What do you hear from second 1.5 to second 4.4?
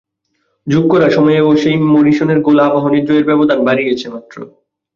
ওসেই মরিসনের গোল আবাহনীর জয়ের ব্যবধান বাড়িয়েছে মাত্র।